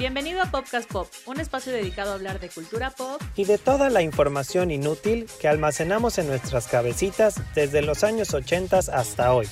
[0.00, 3.90] Bienvenido a Popcast Pop, un espacio dedicado a hablar de cultura pop y de toda
[3.90, 9.46] la información inútil que almacenamos en nuestras cabecitas desde los años 80 hasta hoy.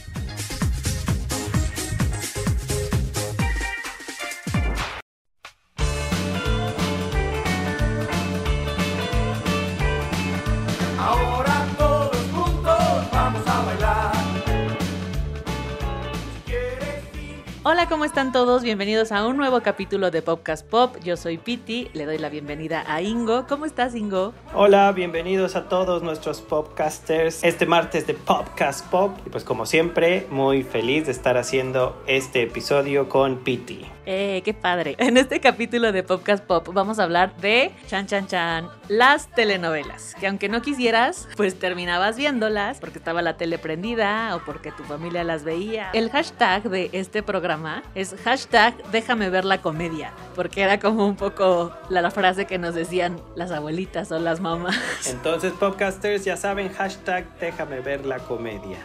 [18.19, 18.65] Están todos?
[18.65, 20.97] Bienvenidos a un nuevo capítulo de Popcast Pop.
[21.05, 23.47] Yo soy Piti, le doy la bienvenida a Ingo.
[23.47, 24.35] ¿Cómo estás, Ingo?
[24.55, 29.17] Hola, bienvenidos a todos nuestros popcasters este martes de Popcast Pop.
[29.25, 33.87] Y pues como siempre, muy feliz de estar haciendo este episodio con Piti.
[34.11, 34.97] Eh, qué padre.
[35.09, 40.15] En este capítulo de Popcast Pop vamos a hablar de Chan Chan Chan, las telenovelas.
[40.19, 44.83] Que aunque no quisieras, pues terminabas viéndolas porque estaba la tele prendida o porque tu
[44.85, 45.91] familia las veía.
[45.93, 50.13] El hashtag de este programa es hashtag déjame ver la comedia.
[50.35, 54.41] Porque era como un poco la, la frase que nos decían las abuelitas o las
[54.41, 54.79] mamás.
[55.07, 58.79] Entonces, popcasters, ya saben, hashtag déjame ver la comedia.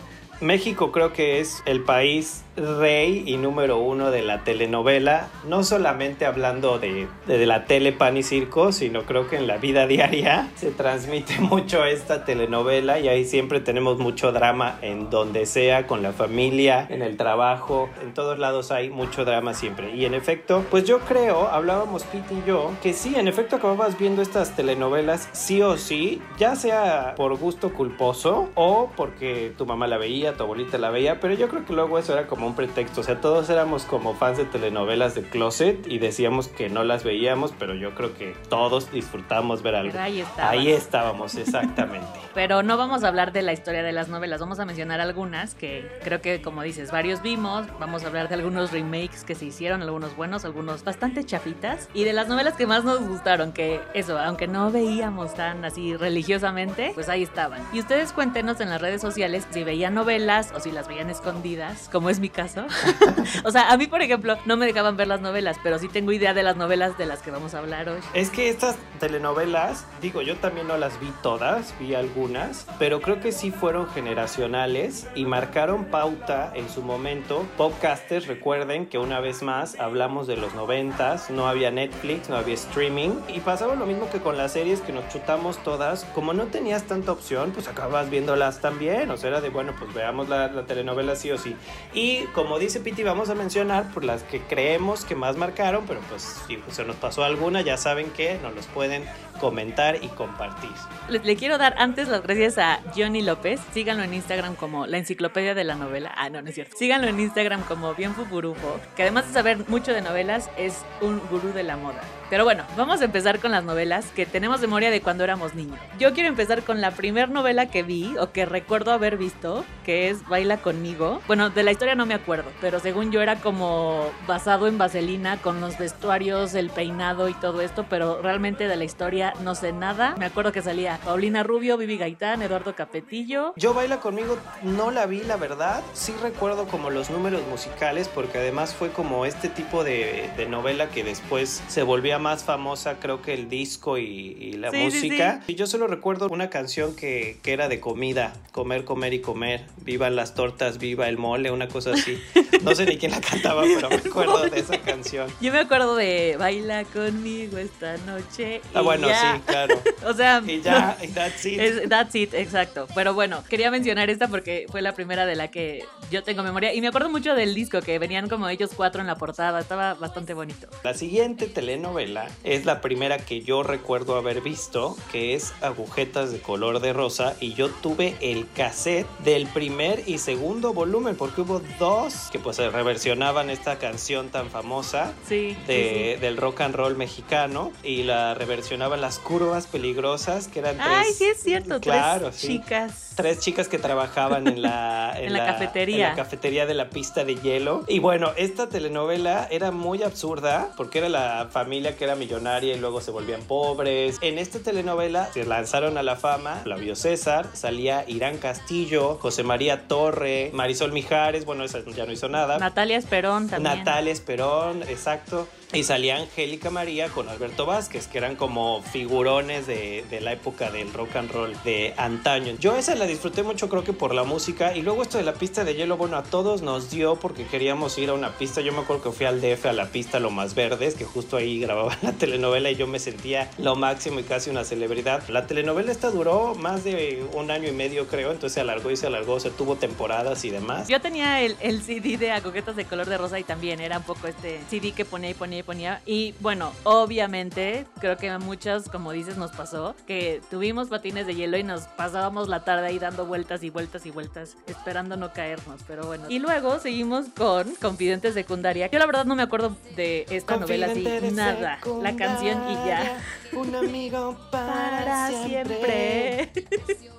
[0.44, 6.26] México creo que es el país rey y número uno de la telenovela, no solamente
[6.26, 10.52] hablando de, de, la tele pan y circo, sino creo que en la vida diaria
[10.56, 16.04] se transmite mucho esta telenovela y ahí siempre tenemos mucho drama en donde sea, con
[16.04, 19.96] la familia, en el trabajo, en todos lados hay mucho drama siempre.
[19.96, 23.98] Y en efecto, pues yo creo, hablábamos Pete y yo, que sí, en efecto acababas
[23.98, 29.88] viendo estas telenovelas sí o sí, ya sea por gusto culposo o porque tu mamá
[29.88, 32.56] la veía, tu abuelita la veía, pero yo creo que luego eso era como un
[32.56, 36.84] pretexto, o sea, todos éramos como fans de telenovelas de closet y decíamos que no
[36.84, 39.92] las veíamos, pero yo creo que todos disfrutamos ver algo.
[39.92, 40.52] Pero ahí estabas.
[40.52, 42.08] Ahí estábamos, exactamente.
[42.34, 45.54] Pero no vamos a hablar de la historia de las novelas, vamos a mencionar algunas
[45.54, 47.68] que creo que, como dices, varios vimos.
[47.80, 51.90] Vamos a hablar de algunos remakes que se hicieron, algunos buenos, algunos bastante chafitas.
[51.94, 55.96] Y de las novelas que más nos gustaron, que eso, aunque no veíamos tan así
[55.96, 57.62] religiosamente, pues ahí estaban.
[57.72, 60.23] Y ustedes cuéntenos en las redes sociales si veían novelas
[60.56, 62.66] o si las veían escondidas, como es mi caso.
[63.44, 66.12] o sea, a mí, por ejemplo, no me dejaban ver las novelas, pero sí tengo
[66.12, 68.00] idea de las novelas de las que vamos a hablar hoy.
[68.14, 73.20] Es que estas telenovelas, digo, yo también no las vi todas, vi algunas, pero creo
[73.20, 77.46] que sí fueron generacionales y marcaron pauta en su momento.
[77.58, 82.54] Podcasters, recuerden que una vez más hablamos de los noventas, no había Netflix, no había
[82.54, 86.06] streaming y pasaba lo mismo que con las series que nos chutamos todas.
[86.16, 89.10] Como no tenías tanta opción, pues acabas viéndolas también.
[89.12, 91.56] O sea, era de, bueno, pues veamos la, la telenovela sí o sí.
[91.94, 96.02] Y como dice Piti, vamos a mencionar por las que creemos que más marcaron, pero
[96.10, 99.06] pues si se nos pasó alguna, ya saben que nos los pueden
[99.40, 100.72] comentar y compartir.
[101.10, 103.62] Le, le, quiero dar antes las gracias a Johnny López.
[103.74, 106.14] Síganlo en Instagram como la enciclopedia de la novela.
[106.18, 106.76] Ah, no, no es cierto.
[106.78, 111.22] Síganlo en Instagram como Bien Fuburufo, que además de saber mucho de novelas, es un
[111.30, 112.02] gurú de la moda.
[112.30, 115.80] Pero bueno, vamos a empezar con las novelas que tenemos memoria de cuando éramos niños.
[116.00, 119.93] Yo quiero empezar con la primera novela que vi o que recuerdo haber visto, que
[120.10, 121.22] es Baila conmigo.
[121.28, 125.38] Bueno, de la historia no me acuerdo, pero según yo era como basado en Vaselina
[125.38, 129.74] con los vestuarios, el peinado y todo esto, pero realmente de la historia no sé
[129.74, 130.16] nada.
[130.18, 133.54] Me acuerdo que salía Paulina Rubio, Vivi Gaitán, Eduardo Capetillo.
[133.56, 135.82] Yo Baila conmigo no la vi, la verdad.
[135.94, 140.90] Sí recuerdo como los números musicales porque además fue como este tipo de, de novela
[140.90, 144.98] que después se volvía más famosa, creo que el disco y, y la Sí, sí,
[145.08, 145.42] música.
[145.48, 149.66] Y yo solo recuerdo una canción que, que era de comida, comer, comer y comer.
[149.84, 152.22] Vivan las tortas, viva el mole, una cosa así.
[152.62, 155.28] No sé ni quién la cantaba, pero me acuerdo de esa canción.
[155.42, 158.62] Yo me acuerdo de Baila conmigo esta noche.
[158.74, 159.36] Ah, y bueno, ya.
[159.36, 159.82] sí, claro.
[160.06, 161.60] O sea, Y ya, y that's it.
[161.60, 162.88] Es, that's it, exacto.
[162.96, 166.74] Pero bueno, quería mencionar esta porque fue la primera de la que yo tengo memoria.
[166.74, 169.60] Y me acuerdo mucho del disco, que venían como ellos cuatro en la portada.
[169.60, 170.68] Estaba bastante bonito.
[170.84, 176.40] La siguiente telenovela es la primera que yo recuerdo haber visto, que es Agujetas de
[176.40, 179.73] color de rosa, y yo tuve el cassette del primer
[180.06, 185.58] y segundo volumen, porque hubo dos que pues reversionaban esta canción tan famosa Sí.
[185.68, 190.82] de- del rock and roll mexicano, y la reversionaban las curvas peligrosas, que eran sí.
[190.84, 191.80] Ay, tres- sí es cierto.
[191.82, 192.48] Claro, tres sí.
[192.48, 193.13] chicas.
[193.16, 196.10] Tres chicas que trabajaban en la, En la cafetería.
[196.10, 197.84] en la cafetería de la pista de hielo.
[197.88, 202.80] Y bueno, esta telenovela era muy absurda porque era la familia que era millonaria y
[202.80, 204.18] luego se volvían pobres.
[204.22, 209.88] En esta telenovela se lanzaron a la fama Flavio César, salía Irán Castillo, José María
[209.88, 212.58] Torre, Marisol Mijares, bueno, esa ya no hizo nada.
[212.60, 213.78] Natalia Esperón también.
[213.80, 215.48] Natalia Esperón, exacto.
[215.74, 220.70] Y salía Angélica María con Alberto Vázquez, que eran como figurones de, de, la época
[220.70, 222.54] del rock and roll de antaño.
[222.60, 224.78] Yo esa la disfruté mucho, creo que por la música.
[224.78, 227.98] Y luego esto de la pista de hielo, bueno, a todos nos dio porque queríamos
[227.98, 228.62] ir a una pista.
[228.62, 231.38] Yo me acuerdo que fui al DF a la pista Lo Más Verdes, que justo
[231.38, 235.28] ahí grababan la telenovela y yo me sentía lo máximo y casi una celebridad.
[235.28, 238.96] La telenovela esta duró más de un año y medio, creo, entonces se alargó y
[238.96, 240.88] se alargó, se tuvo temporadas y demás.
[240.88, 244.04] Yo tenía el, el CD de Acoquetas de color de rosa y también era un
[244.04, 246.02] poco este CD que ponía y ponía y ponía.
[246.06, 251.36] Y bueno, obviamente, creo que a muchos, como dices, nos pasó que tuvimos patines de
[251.36, 255.34] hielo y nos pasábamos la tarde ahí dando vueltas y vueltas y vueltas, esperando no
[255.34, 256.26] caernos, pero bueno.
[256.30, 258.88] Y luego seguimos con Confidente Secundaria.
[258.92, 261.80] Yo la verdad no me acuerdo de esta novela así, nada.
[262.02, 263.18] La canción y ya.
[263.56, 266.52] Un amigo para, Para siempre.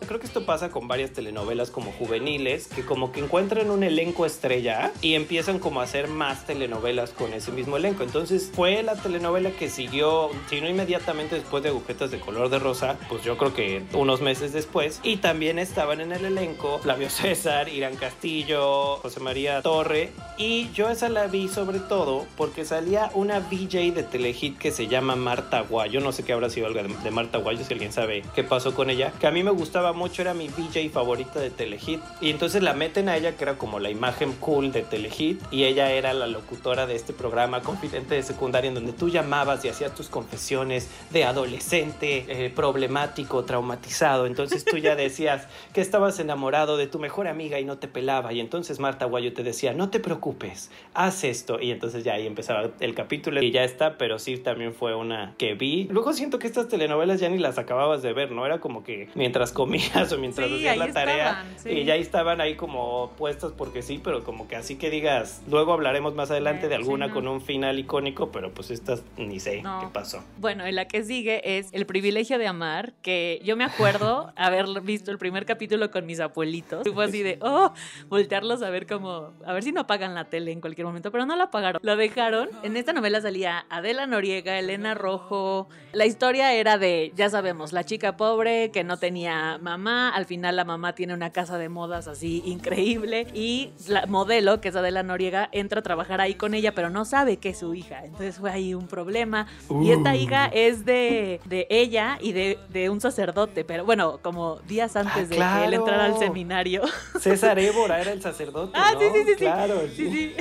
[0.06, 4.26] Creo que esto pasa con varias telenovelas como juveniles, que como que encuentran un elenco
[4.26, 8.02] estrella y empiezan como a hacer más telenovelas con ese mismo elenco.
[8.02, 12.58] Entonces fue la telenovela que siguió, si no inmediatamente después de Agujetas de color de
[12.58, 15.00] rosa, pues yo creo que unos meses después.
[15.02, 20.12] Y también estaban en el elenco Flavio César, Irán Castillo, José María Torre.
[20.36, 24.86] Y yo esa la vi sobre todo porque salía una VJ de Telehit que se
[24.86, 25.90] llama Marta Guay.
[25.90, 28.44] Yo no sé qué habrá sido algo de, de Marta Guay, si alguien sabe qué
[28.44, 32.00] pasó con ella, que a mí me gustaba mucho, era mi VJ favorita de Telehit.
[32.20, 35.64] Y entonces la meten a ella, que era como la imagen cool de Telehit, y
[35.64, 39.68] ella era la locutora de este programa confidente de secundaria, en donde tú llamabas y
[39.68, 44.26] hacías tus confesiones de adolescente, eh, problemático, traumatizado.
[44.26, 48.32] Entonces tú ya decías que estabas enamorado de tu mejor amiga y no te pelaba.
[48.32, 51.60] Y entonces Marta Guayo te decía, no te preocupes, haz esto.
[51.60, 55.34] Y entonces ya ahí empezaba el capítulo y ya está, pero sí también fue una
[55.38, 55.84] que vi.
[55.90, 58.46] Luego siento que estas telenovelas ya ni las acababas de ver, ¿no?
[58.46, 61.70] Era como que mientras comías o mientras Sí, hacías la tarea estaban, sí.
[61.70, 65.72] y ya estaban ahí como puestas porque sí, pero como que así que digas, luego
[65.72, 67.14] hablaremos más adelante de Eh, sí, alguna no.
[67.14, 69.80] con un final icónico, pero pues estas ni sé No.
[69.80, 70.22] qué pasó.
[70.38, 74.66] Bueno, en la que sigue es El privilegio de amar, que yo me acuerdo haber
[74.82, 76.86] visto el primer capítulo con mis abuelitos.
[76.86, 77.72] Y fue así de, oh,
[78.08, 81.26] voltearlos a ver como, a ver si no apagan la tele en cualquier momento, pero
[81.26, 81.80] no la apagaron.
[81.84, 82.48] Lo dejaron.
[82.62, 85.68] En esta novela salía Adela Noriega, Elena Rojo.
[85.94, 90.10] La historia era de, ya sabemos, la chica pobre que no tenía mamá.
[90.10, 93.26] Al final la mamá tiene una casa de modas así increíble.
[93.32, 97.04] Y la modelo, que es Adela Noriega, entra a trabajar ahí con ella, pero no
[97.04, 98.04] sabe que es su hija.
[98.04, 99.46] Entonces fue ahí un problema.
[99.82, 100.16] Y esta Uh.
[100.16, 105.28] hija es de, de ella y de, de un sacerdote, pero bueno, como días antes
[105.28, 106.82] de que él Ah, entrara al seminario.
[107.20, 108.72] César Évora era el sacerdote.
[108.74, 109.00] Ah, ¿no?
[109.00, 109.36] sí, sí, sí, sí.
[109.36, 110.34] Claro, Sí, sí.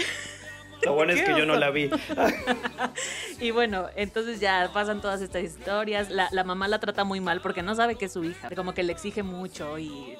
[0.85, 1.59] Lo bueno es que yo no oso.
[1.59, 1.89] la vi.
[3.39, 6.09] Y bueno, entonces ya pasan todas estas historias.
[6.09, 8.50] La, la mamá la trata muy mal porque no sabe que es su hija.
[8.56, 10.15] Como que le exige mucho y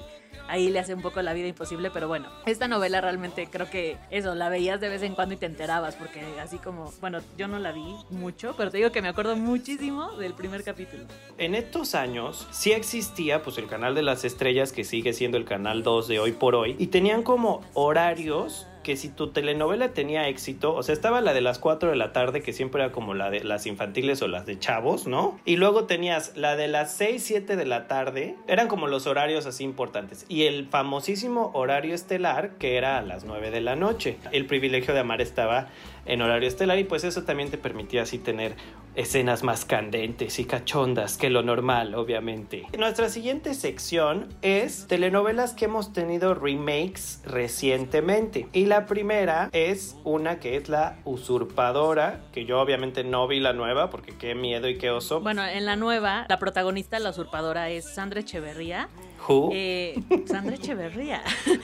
[0.48, 1.90] ahí le hace un poco la vida imposible.
[1.90, 5.38] Pero bueno, esta novela realmente creo que eso, la veías de vez en cuando y
[5.38, 5.96] te enterabas.
[5.96, 9.36] Porque así como, bueno, yo no la vi mucho, pero te digo que me acuerdo
[9.36, 11.04] muchísimo del primer capítulo.
[11.38, 15.44] En estos años sí existía pues el canal de las estrellas que sigue siendo el
[15.44, 20.28] canal 2 de hoy por hoy y tenían como horarios que si tu telenovela tenía
[20.28, 23.14] éxito, o sea, estaba la de las 4 de la tarde, que siempre era como
[23.14, 25.40] la de las infantiles o las de chavos, ¿no?
[25.44, 29.46] Y luego tenías la de las 6, 7 de la tarde, eran como los horarios
[29.46, 30.24] así importantes.
[30.28, 34.18] Y el famosísimo horario estelar, que era a las 9 de la noche.
[34.30, 35.66] El privilegio de amar estaba
[36.06, 38.54] en horario estelar y pues eso también te permitía así tener
[38.94, 42.66] escenas más candentes y cachondas que lo normal, obviamente.
[42.78, 48.48] Nuestra siguiente sección es telenovelas que hemos tenido remakes recientemente.
[48.52, 53.52] Y la primera es una que es La Usurpadora, que yo obviamente no vi la
[53.52, 55.20] nueva porque qué miedo y qué oso.
[55.20, 58.88] Bueno, en la nueva, la protagonista, la usurpadora, es Sandra Echeverría.
[59.28, 59.50] Who?
[59.52, 61.22] Eh, Sandra Echeverría.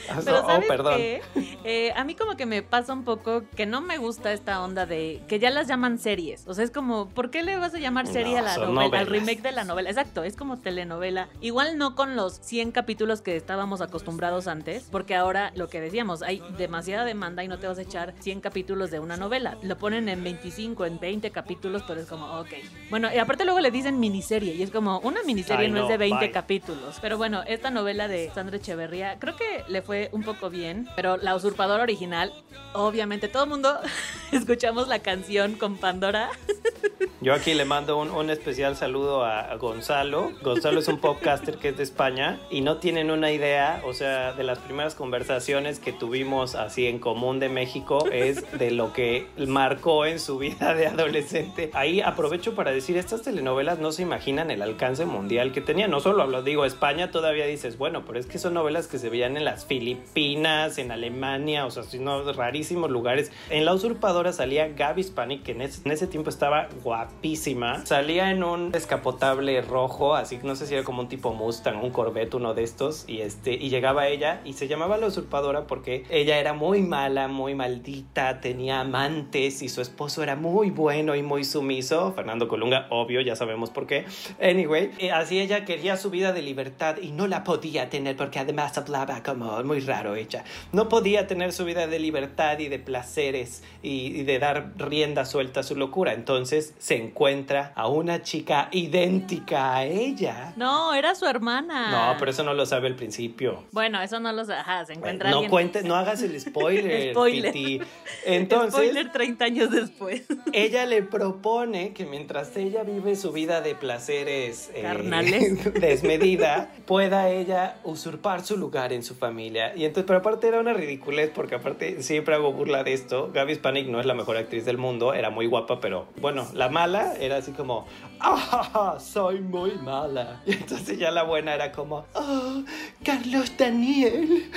[0.09, 0.97] Ah, Pero oh, ¿sabes perdón.
[0.97, 1.23] qué?
[1.65, 4.87] Eh, a mí como que me pasa un poco que no me gusta esta onda
[4.87, 6.47] de que ya las llaman series.
[6.47, 8.99] O sea, es como, ¿por qué le vas a llamar serie No, a la novela,
[8.99, 9.91] al remake de la novela?
[9.91, 11.29] Exacto, es como telenovela.
[11.41, 16.23] Igual no con los 100 capítulos que estábamos acostumbrados antes, porque ahora lo que decíamos,
[16.23, 19.59] hay demasiada demanda y no te vas a echar 100 capítulos de una novela.
[19.63, 22.49] Lo ponen en 25, en 20 capítulos, pero es como, ok.
[22.89, 25.83] Bueno, y aparte luego le dicen miniserie y es como, una miniserie Ay, no, no,
[25.85, 26.31] es de 20 bye.
[26.33, 26.99] capítulos.
[27.01, 31.17] Pero bueno, esta novela de Sandra Echeverría, creo que le fue un poco bien, pero
[31.17, 32.33] La Usurpadora original,
[32.75, 33.77] obviamente todo el mundo
[34.33, 36.31] escuchamos la canción con Pandora.
[37.23, 40.33] Yo aquí le mando un, un especial saludo a, a Gonzalo.
[40.43, 44.33] Gonzalo es un podcaster que es de España y no tienen una idea, o sea,
[44.33, 49.27] de las primeras conversaciones que tuvimos así en común de México es de lo que
[49.37, 51.71] marcó en su vida de adolescente.
[51.75, 55.91] Ahí aprovecho para decir, estas telenovelas no se imaginan el alcance mundial que tenían.
[55.91, 59.09] No solo lo digo, España todavía dices, bueno, pero es que son novelas que se
[59.09, 63.33] veían en las Filipinas, en Alemania, o sea, sino rarísimos lugares.
[63.51, 67.85] En La Usurpadora salía Gaby Spanik, que en ese, en ese tiempo estaba guapísima.
[67.87, 71.91] Salía en un descapotable rojo, así no sé si era como un tipo Mustang, un
[71.91, 76.05] Corvette, uno de estos, y este, y llegaba ella y se llamaba La Usurpadora porque
[76.11, 81.23] ella era muy mala, muy maldita, tenía amantes y su esposo era muy bueno y
[81.23, 82.13] muy sumiso.
[82.13, 84.05] Fernando Colunga, obvio, ya sabemos por qué.
[84.41, 88.39] Anyway, eh, así ella quería su vida de libertad y no la podía tener porque
[88.39, 90.45] además hablaba como muy raro ella.
[90.73, 95.25] No podía tener su vida de libertad y de placeres y, y de dar rienda
[95.25, 96.13] suelta a su locura.
[96.13, 100.53] Entonces se encuentra a una chica idéntica a ella.
[100.57, 101.91] No, era su hermana.
[102.13, 103.65] No, pero eso no lo sabe al principio.
[103.73, 104.61] Bueno, eso no lo sabe.
[104.61, 107.53] Ajá, se encuentra No alguien- cuentes, no hagas el spoiler, Spoiler.
[107.53, 107.81] Piti.
[108.27, 110.23] Entonces, Spoiler 30 años después.
[110.53, 115.73] ella le propone que mientras ella vive su vida de placeres eh, Carnales.
[115.81, 119.75] desmedida, pueda ella usurpar su lugar en su familia.
[119.77, 123.31] Y entonces, pero aparte era una ridiculez, porque aparte siempre hago burla de esto.
[123.33, 126.69] Gaby Spanik no es la mejor actriz del mundo, era muy guapa, pero bueno, la
[126.69, 127.87] mala era así como,
[128.21, 128.97] ¡ah!
[129.01, 130.41] Soy muy mala.
[130.51, 132.63] Y entonces ya la buena era como, ¡oh!
[133.05, 134.51] Carlos Daniel,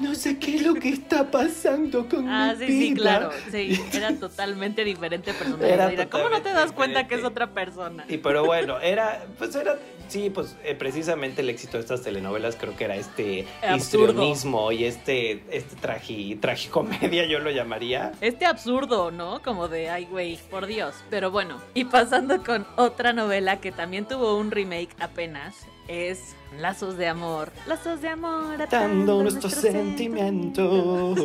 [0.00, 0.07] no
[0.50, 3.02] qué es lo que está pasando con Ah, mi sí, sí, vida".
[3.02, 3.30] claro.
[3.50, 5.92] Sí, era totalmente diferente personalidad.
[5.92, 8.04] Era ¿Cómo no te das cuenta que es otra persona?
[8.08, 9.76] Y pero bueno, era, pues era,
[10.08, 13.76] sí, pues eh, precisamente el éxito de estas telenovelas creo que era este Absurdo.
[14.12, 18.12] histrionismo y este, este tragi, tragicomedia, yo lo llamaría.
[18.20, 19.40] Este absurdo, ¿no?
[19.42, 20.94] Como de, ay, güey, por Dios.
[21.10, 25.54] Pero bueno, y pasando con otra novela que también tuvo un remake apenas,
[25.88, 27.50] es Lazos de Amor.
[27.66, 28.58] Lazos de Amor.
[28.70, 31.18] Dando nuestros sentimientos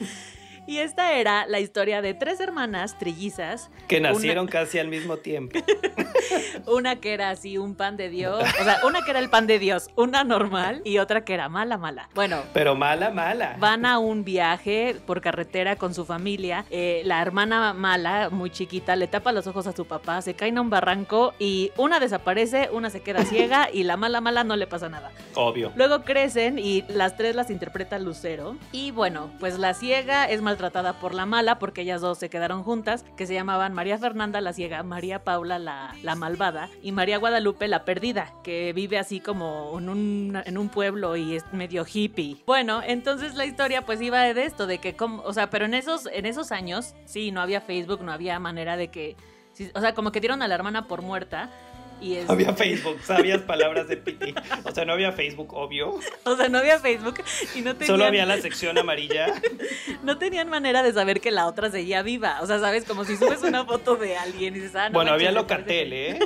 [0.66, 3.70] Y esta era la historia de tres hermanas trillizas.
[3.88, 5.58] que Una- nacieron casi al mismo tiempo.
[6.66, 8.42] Una que era así, un pan de Dios.
[8.60, 11.48] O sea, una que era el pan de Dios, una normal y otra que era
[11.48, 12.08] mala, mala.
[12.14, 13.56] Bueno, Pero mala, mala.
[13.58, 16.64] Van a un viaje por carretera con su familia.
[16.70, 20.58] Eh, la hermana mala, muy chiquita, le tapa los ojos a su papá, se caen
[20.58, 24.56] a un barranco y una desaparece, una se queda ciega y la mala mala no
[24.56, 25.10] le pasa nada.
[25.34, 25.72] Obvio.
[25.74, 28.56] Luego crecen y las tres las interpreta Lucero.
[28.70, 32.62] Y bueno, pues la ciega es maltratada por la mala porque ellas dos se quedaron
[32.62, 37.18] juntas, que se llamaban María Fernanda la ciega, María Paula la, la malvada y María
[37.18, 41.84] Guadalupe la perdida, que vive así como en un, en un pueblo y es medio
[41.92, 42.36] hippie.
[42.46, 45.74] Bueno, entonces la historia pues iba de esto, de que, como, o sea, pero en
[45.74, 49.16] esos, en esos años, sí, no había Facebook, no había manera de que...
[49.74, 51.50] o sea, como que dieron a la hermana por muerta.
[52.02, 54.34] Y es, Había Facebook, sabías palabras de Piti.
[54.64, 56.00] O sea, no había Facebook, obvio.
[56.24, 57.22] O sea, no había Facebook
[57.54, 59.32] y no tenían, Solo había la sección amarilla.
[60.02, 62.38] no tenían manera de saber que la otra seguía viva.
[62.42, 65.12] O sea, sabes, como si subes una foto de alguien y dices, ah, no bueno,
[65.12, 66.18] manches, había Locatel, ¿eh?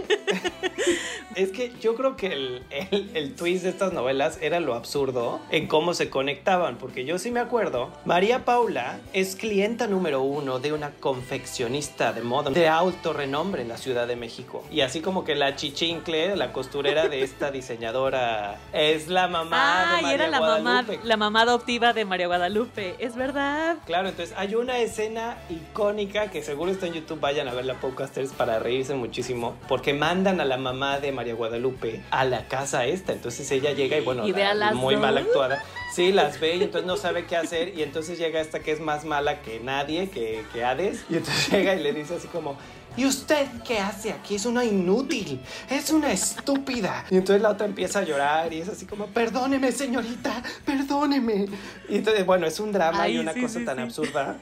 [1.35, 5.41] es que yo creo que el, el, el twist de estas novelas era lo absurdo
[5.51, 10.59] en cómo se conectaban, porque yo sí me acuerdo, María Paula es clienta número uno
[10.59, 14.65] de una confeccionista de moda de alto renombre en la Ciudad de México.
[14.71, 19.95] Y así como que la chichincle, la costurera de esta diseñadora, es la mamá Ah,
[19.95, 21.01] de y María era la mamá, Guadalupe.
[21.03, 22.97] la mamá adoptiva de María Guadalupe.
[22.99, 23.77] Es verdad.
[23.87, 27.75] Claro, entonces hay una escena icónica que seguro está en YouTube, vayan a ver la
[27.75, 32.85] podcasters para reírse muchísimo, porque mandan a la mamá de María Guadalupe a la casa
[32.87, 35.03] esta, entonces ella llega y bueno, Y ve a las muy dos.
[35.03, 35.63] mal actuada,
[35.95, 38.81] sí, las ve y entonces no sabe qué hacer y entonces llega esta que es
[38.81, 42.57] más mala que nadie, que, que Hades, y entonces llega y le dice así como...
[42.97, 44.37] ¿Y usted qué hace aquí?
[44.37, 47.05] Es una inútil, es una estúpida.
[47.11, 51.47] Y entonces la otra empieza a llorar y es así como, perdóneme señorita, perdóneme.
[51.89, 53.83] Y entonces, bueno, es un drama Ay, y una sí, cosa sí, tan sí.
[53.83, 54.37] absurda.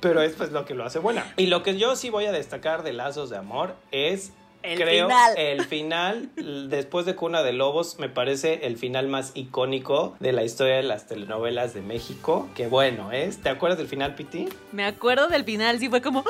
[0.00, 1.34] Pero es pues lo que lo hace buena.
[1.36, 5.06] Y lo que yo sí voy a destacar de Lazos de Amor es El creo
[5.08, 5.34] final.
[5.36, 6.30] el final
[6.68, 10.82] después de Cuna de Lobos me parece el final más icónico de la historia de
[10.82, 12.48] las telenovelas de México.
[12.54, 13.38] Que bueno, es.
[13.38, 14.48] ¿Te acuerdas del final, Piti?
[14.72, 16.24] Me acuerdo del final, sí fue como,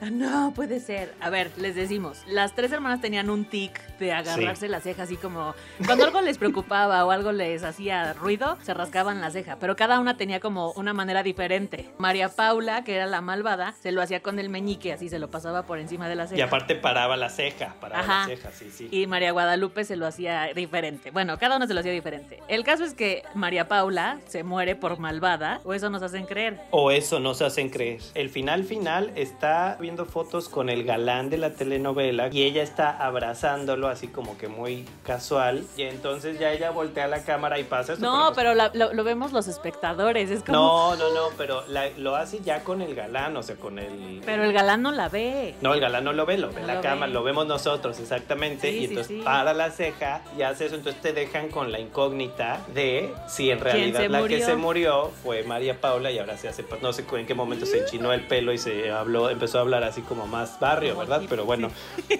[0.00, 1.12] "Ah, no puede ser.
[1.20, 5.16] A ver, les decimos, las tres hermanas tenían un tic de agarrarse la ceja, así
[5.16, 5.54] como
[5.86, 10.00] cuando algo les preocupaba o algo les hacía ruido, se rascaban la ceja, pero cada
[10.00, 11.90] una tenía como una manera diferente.
[11.98, 15.30] María Paula, que era la malvada, se lo hacía con el meñique, así se lo
[15.30, 16.38] pasaba por encima de la ceja.
[16.38, 17.36] Y aparte paraba la ceja.
[17.36, 18.20] ceja, para Ajá.
[18.20, 18.88] la ceja, sí, sí.
[18.90, 21.10] Y María Guadalupe se lo hacía diferente.
[21.10, 22.42] Bueno, cada uno se lo hacía diferente.
[22.48, 26.58] El caso es que María Paula se muere por malvada, o eso nos hacen creer.
[26.70, 28.00] O eso nos hacen creer.
[28.14, 32.90] El final final está viendo fotos con el galán de la telenovela y ella está
[32.90, 35.64] abrazándolo así como que muy casual.
[35.76, 38.04] Y entonces ya ella voltea la cámara y pasa esto.
[38.04, 40.30] No, pues- pero la- lo, lo vemos los espectadores.
[40.30, 40.58] Es como.
[40.58, 44.20] No, no, no, pero la- lo hace ya con el galán, o sea, con el...
[44.24, 45.54] Pero el galán no la ve.
[45.60, 47.12] No, el galán no lo ve, lo ve No la lo cámara, ve.
[47.12, 48.70] lo vemos nosotros, exactamente.
[48.70, 49.22] Sí, y entonces sí.
[49.24, 50.74] para la ceja y hace eso.
[50.76, 55.42] Entonces te dejan con la incógnita de si en realidad la que se murió fue
[55.44, 58.52] María Paula y ahora se hace, no sé en qué momento se enchinó el pelo
[58.52, 61.22] y se habló, empezó a hablar así como más barrio, ¿verdad?
[61.28, 61.70] Pero bueno,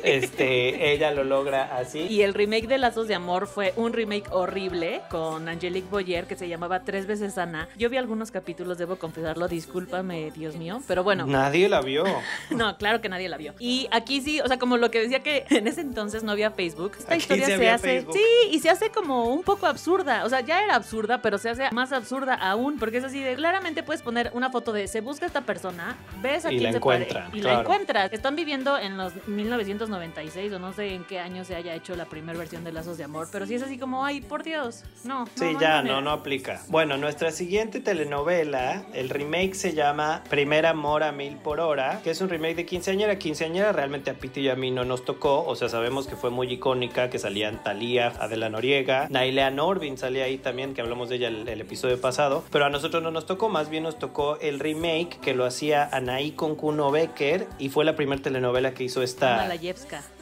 [0.02, 2.00] este, ella lo logra así.
[2.00, 6.36] Y el remake de Lazos de Amor fue un remake horrible con Angelique Boyer que
[6.36, 7.68] se llamaba Tres veces Ana.
[7.76, 10.80] Yo vi algunos capítulos, debo confesarlo, discúlpame, Dios mío.
[10.86, 12.04] Pero bueno, Nadie la vio.
[12.50, 13.54] no, claro que nadie la vio.
[13.58, 16.50] Y aquí sí, o sea, como lo que decía que en ese entonces no había
[16.50, 17.86] Facebook, esta Aquí historia se hace.
[17.88, 18.14] Facebook.
[18.14, 20.24] Sí, y se hace como un poco absurda.
[20.24, 23.34] O sea, ya era absurda, pero se hace más absurda aún, porque es así de
[23.36, 26.72] claramente puedes poner una foto de se busca esta persona, ves a Y quién la
[26.72, 27.56] se pare- y claro.
[27.56, 28.12] la encuentras.
[28.12, 32.06] Están viviendo en los 1996 o no sé en qué año se haya hecho la
[32.06, 35.20] primera versión de Lazos de Amor, pero sí es así como, ay, por Dios, no.
[35.20, 36.62] no, Sí, hay ya, no, no aplica.
[36.68, 42.10] Bueno, nuestra siguiente telenovela, el remake se llama Primer Amor a Mil por Hora, que
[42.10, 43.18] es un remake de Quinceañera.
[43.18, 46.30] Quinceañera realmente a Piti y a mí no nos tocó, o sea, sabemos que fue
[46.30, 51.16] muy icónica, que salían Talía, Adela Noriega, Nailea Norvin salía ahí también, que hablamos de
[51.16, 54.38] ella el, el episodio pasado, pero a nosotros no nos tocó, más bien nos tocó
[54.40, 58.84] el remake que lo hacía Anaí con Kuno Becker y fue la primera telenovela que
[58.84, 59.36] hizo esta...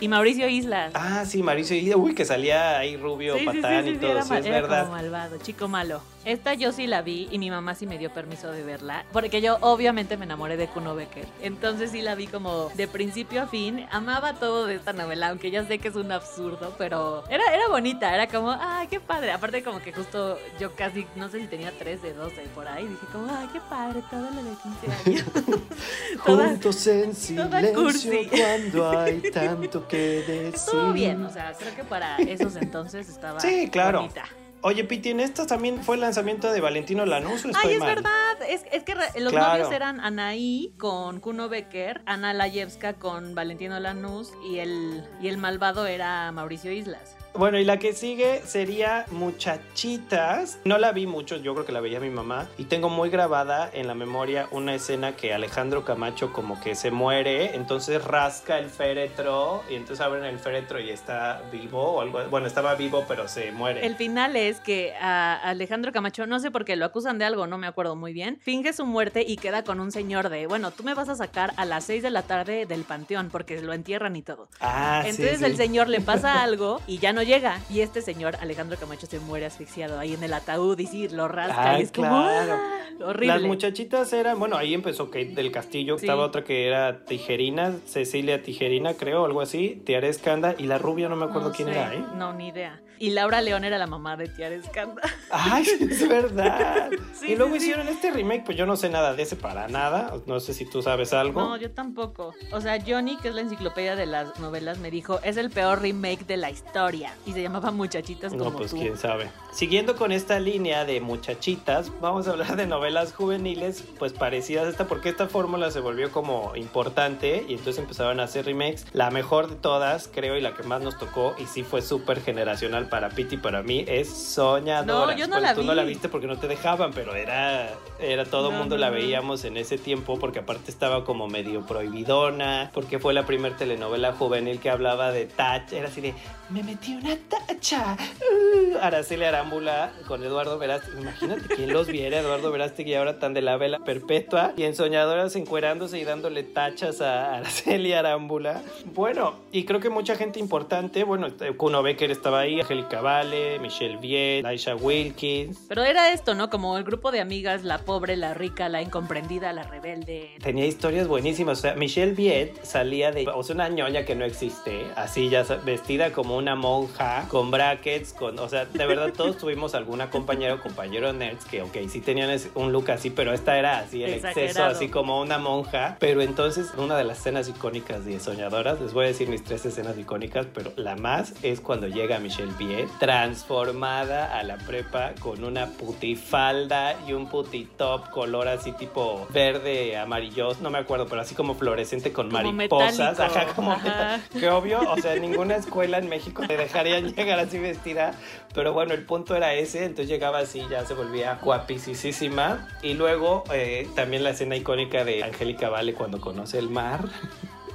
[0.01, 0.93] Y Mauricio Islas.
[0.95, 4.61] Ah, sí, Mauricio, y- uy, que salía ahí rubio, patán y todo, sí, es era
[4.61, 4.81] verdad.
[4.85, 6.01] como malvado, chico malo.
[6.25, 9.41] Esta yo sí la vi y mi mamá sí me dio permiso de verla, porque
[9.43, 11.27] yo obviamente me enamoré de Kuno Becker.
[11.43, 13.87] Entonces sí la vi como de principio a fin.
[13.91, 17.69] Amaba todo de esta novela, aunque ya sé que es un absurdo, pero era, era
[17.69, 19.33] bonita, era como, ay, qué padre.
[19.33, 23.07] Aparte como que justo yo casi, no sé si tenía 13, 12 por ahí, dije
[23.13, 25.25] como, ay, qué padre, todo lo de 15 años.
[26.21, 28.29] Juntos en silencio cursi.
[28.31, 30.55] cuando hay tanto que decir.
[30.55, 34.01] Estuvo bien, o sea, creo que para esos entonces estaba Sí, claro.
[34.01, 34.25] bonita.
[34.67, 37.81] Oye, Piti, en esta también fue el lanzamiento de Valentino Lanús, ¿o estoy Ay, es
[37.81, 37.97] mal?
[37.97, 38.43] verdad.
[38.49, 39.53] Es, es que los Claro.
[39.59, 45.37] novios eran Anaí con Kuno Becker, Ana Layevska con Valentino Lanús y el, y el
[45.37, 47.15] malvado era Mauricio Islas.
[47.37, 50.61] Bueno, y la que sigue sería Muchachitas.
[50.65, 52.47] No la vi mucho, yo creo que la veía mi mamá.
[52.59, 56.93] Y tengo muy grabada en la memoria una escena que Alejandro Camacho como que se
[56.93, 62.21] muere, entonces rasca el féretro y entonces abren el féretro y está vivo o algo.
[62.31, 63.85] Bueno, estaba vivo, pero se muere.
[63.85, 67.49] El final es que a Alejandro Camacho, no sé por qué, lo acusan de algo,
[67.49, 70.71] no me acuerdo muy bien, finge su muerte y queda con un señor de, bueno,
[70.71, 73.73] tú me vas a sacar a las 6 de la tarde del panteón porque lo
[73.73, 74.49] entierran y todo.
[74.61, 75.45] Ah, sí, Entonces sí.
[75.47, 77.61] el señor le pasa algo y ya no llega.
[77.69, 81.27] Y este señor, Alejandro Camacho, se muere asfixiado ahí en el ataúd y sí, lo
[81.29, 81.73] rasca.
[81.73, 82.55] Ay, y es como, claro.
[82.55, 83.27] "Ah", horrible.
[83.35, 86.07] Las muchachitas eran, bueno, ahí empezó Kate del Castillo, Sí.
[86.07, 91.09] estaba otra que era Tijerina, Cecilia Tijerina, creo, algo así, Tiara Escanda, y la rubia
[91.09, 92.05] no me acuerdo No quién sé, era, ¿eh?
[92.17, 92.81] No, ni idea.
[93.05, 95.03] Y Laura León era la mamá de Tiara Escanda.
[95.31, 96.89] Ay, es verdad.
[97.15, 97.67] Sí, y luego sí, sí.
[97.67, 100.65] hicieron este remake, pues yo no sé nada de ese para nada, no sé si
[100.69, 101.41] tú sabes algo.
[101.41, 102.35] No, yo tampoco.
[102.51, 105.81] O sea, Johnny, que es la enciclopedia de las novelas, me dijo, es el peor
[105.81, 107.15] remake de la historia.
[107.25, 108.79] Y se llamaba Muchachitas No, como pues tú.
[108.79, 109.31] quién sabe.
[109.53, 114.71] Siguiendo con esta línea de muchachitas, vamos a hablar de novelas juveniles, pues parecidas a
[114.71, 118.87] esta, porque esta fórmula se volvió como importante y entonces empezaron a hacer remakes.
[118.93, 122.21] La mejor de todas, creo, y la que más nos tocó, y sí fue súper
[122.21, 125.13] generacional para Piti y para mí, es Soñadora.
[125.15, 125.67] No, yo no la tú vi.
[125.67, 128.83] no la viste porque no te dejaban, pero era, era todo el No, mundo no,
[128.83, 133.57] la veíamos en ese tiempo, porque aparte estaba como medio prohibidona, porque fue la primer
[133.57, 136.15] telenovela juvenil que hablaba de touch, era así de,
[136.51, 137.97] me metí una tacha.
[138.21, 141.01] Uh, Araceli Arámbula con Eduardo Verástegui.
[141.01, 145.35] Imagínate quién los viera, Eduardo Verástegui ahora tan de la vela perpetua y en Soñadoras
[145.35, 148.63] encuerándose y dándole tachas a Araceli Arámbula.
[148.95, 151.27] Bueno, y creo que mucha gente importante, bueno,
[151.57, 155.59] Kuno Becker estaba ahí, Angélica Vale, Michelle Viet, Aisha Wilkins.
[155.69, 156.51] Pero era esto, ¿no?
[156.51, 160.35] Como el grupo de amigas, la pobre, la rica, la incomprendida, la rebelde.
[160.43, 161.59] Tenía historias buenísimas.
[161.59, 163.29] O sea, Michelle Viet salía de.
[163.29, 164.87] O sea, una ñoña que no existe.
[164.97, 168.41] Así ya vestida como una monja, con brackets, con.
[168.41, 172.37] O sea, de verdad, todos tuvimos alguna compañera o compañero nerds que, ok, sí tenían
[172.57, 174.73] un look así, pero esta era así, el exceso, Exagerado.
[174.73, 175.97] así como una monja.
[176.01, 179.65] Pero entonces, una de las escenas icónicas de Soñadoras, les voy a decir mis tres
[179.65, 185.13] escenas icónicas, pero la más es cuando llega Michelle Viet también, transformada a la prepa
[185.21, 191.21] con una putifalda y un putitop color así tipo verde, amarillo, no me acuerdo, pero
[191.21, 192.99] así como fluorescente con Como mariposas.
[193.19, 193.23] metálico.
[193.39, 194.21] Ajá, como Ajá.
[194.39, 198.15] Que obvio, o sea, ninguna escuela en México te dejarían llegar así vestida.
[198.55, 202.69] Pero bueno, el punto era ese, entonces llegaba así, ya se volvía guapísima.
[202.83, 207.01] Y luego eh, también la escena icónica de Angélica Vale cuando conoce el mar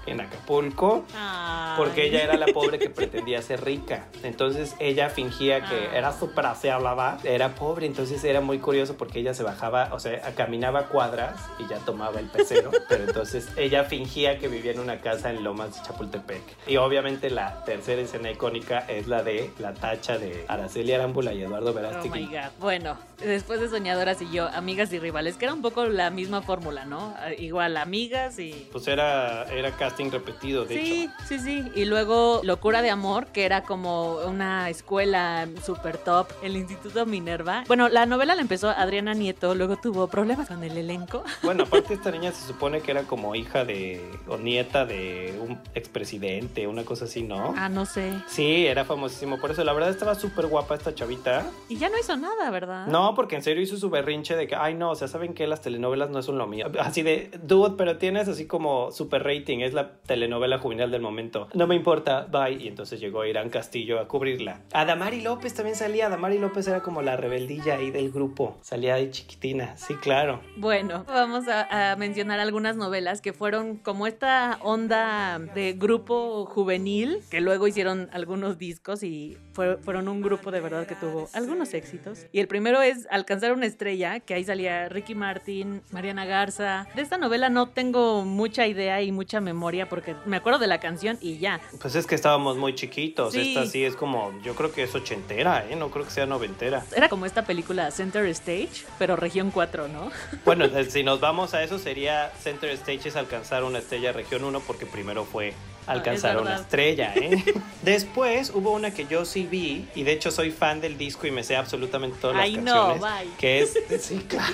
[0.10, 1.06] en Acapulco.
[1.16, 1.74] Ay.
[1.78, 4.08] Porque ella era la pobre que pretendía ser rica.
[4.24, 5.98] Entonces ella fingía que Ah.
[5.98, 6.40] era súper
[6.72, 7.86] hablaba, era pobre.
[7.86, 12.20] Entonces era muy curioso porque ella se bajaba, o sea, caminaba cuadras y ya tomaba
[12.20, 12.72] el pecero.
[12.90, 16.42] pero entonces ella fingía que vivía en una casa en Lomas de Chapultepec.
[16.68, 21.44] Y obviamente la tercera escena icónica es la de la tacha de Araceli Arámbula y
[21.44, 22.26] Eduardo Oh my Verástegui.
[22.28, 22.52] god.
[22.60, 26.42] Bueno, después de Soñadoras y yo, amigas y rivales, que era un poco la misma
[26.42, 27.14] fórmula, ¿no?
[27.28, 28.68] Eh, Igual amigas y.
[28.72, 31.14] pues era, era casting repetido, de Sí, hecho.
[31.28, 31.72] sí, sí.
[31.76, 37.64] Y luego Locura de Amor, que era como una escuela super top, el Instituto Minerva.
[37.68, 41.24] Bueno, la novela la empezó Adriana Nieto, luego tuvo problemas con el elenco.
[41.50, 45.58] Bueno, aparte esta niña se supone que era como hija de o nieta de un
[45.74, 47.54] expresidente, una cosa así, ¿no?
[47.58, 48.14] Ah, no sé.
[48.28, 49.40] Sí, era famosísimo.
[49.40, 51.46] Por eso, la verdad estaba súper guapa esta chavita.
[51.70, 52.86] Y ya no hizo nada, ¿verdad?
[52.88, 55.48] No, porque en serio hizo su berrinche de que, ay, no, o sea, ¿saben que
[55.48, 56.68] Las telenovelas no son lo mío.
[56.80, 61.48] Así de, dude, pero tienes así como super rating, es la telenovela juvenil del momento.
[61.54, 62.54] No me importa, bye.
[62.64, 64.62] Y entonces llegó Irán Castillo a cubrirla.
[64.74, 66.08] Adamari López también salía.
[66.08, 68.58] Adamari López era como la rebeldilla ahí del grupo.
[68.62, 70.42] Salía de chiquitina, sí, claro.
[70.58, 77.42] Bueno, vamos a, mencionar algunas novelas que fueron como esta onda de grupo juvenil, que
[77.42, 82.26] luego hicieron algunos discos y fue- fueron un grupo de verdad que tuvo algunos éxitos.
[82.32, 86.88] Y el primero es Alcanzar una estrella, que ahí salía Ricky Martin, Mariana Garza.
[86.96, 90.80] De esta novela no tengo mucha idea y mucha memoria porque me acuerdo de la
[90.80, 91.60] canción y ya.
[91.82, 93.34] Pues es que estábamos muy chiquitos.
[93.34, 93.56] Sí.
[93.56, 95.76] Esta sí es como, yo creo que es ochentera, ¿eh?
[95.76, 96.84] No creo que sea noventera.
[96.96, 100.12] Era como esta película Center Stage, pero región 4, ¿no?
[100.46, 104.44] Bueno, eh, si nos vamos a eso, sería Center Stage es alcanzar una estrella región
[104.44, 105.54] 1 porque primero fue
[105.86, 107.44] alcanzar es una estrella, ¿eh?
[107.82, 111.32] Después hubo una que yo sí vi y de hecho soy fan del disco y
[111.32, 113.02] me sé absolutamente todas Ay, las no, canciones.
[113.02, 113.38] bye.
[113.38, 114.54] Que es, sí, claro.